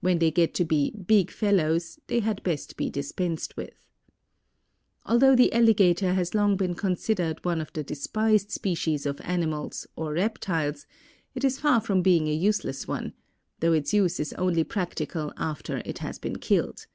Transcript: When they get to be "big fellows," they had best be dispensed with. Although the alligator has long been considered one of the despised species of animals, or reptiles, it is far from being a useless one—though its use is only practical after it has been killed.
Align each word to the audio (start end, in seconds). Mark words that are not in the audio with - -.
When 0.00 0.20
they 0.20 0.30
get 0.30 0.54
to 0.54 0.64
be 0.64 0.92
"big 0.92 1.32
fellows," 1.32 1.98
they 2.06 2.20
had 2.20 2.44
best 2.44 2.76
be 2.76 2.90
dispensed 2.90 3.56
with. 3.56 3.70
Although 5.04 5.34
the 5.34 5.52
alligator 5.52 6.14
has 6.14 6.32
long 6.32 6.56
been 6.56 6.76
considered 6.76 7.44
one 7.44 7.60
of 7.60 7.72
the 7.72 7.82
despised 7.82 8.52
species 8.52 9.04
of 9.04 9.20
animals, 9.24 9.88
or 9.96 10.12
reptiles, 10.12 10.86
it 11.34 11.42
is 11.42 11.58
far 11.58 11.80
from 11.80 12.02
being 12.02 12.28
a 12.28 12.32
useless 12.32 12.86
one—though 12.86 13.72
its 13.72 13.92
use 13.92 14.20
is 14.20 14.32
only 14.34 14.62
practical 14.62 15.32
after 15.36 15.78
it 15.84 15.98
has 15.98 16.20
been 16.20 16.36
killed. 16.36 16.86